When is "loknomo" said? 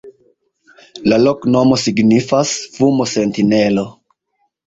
1.25-1.77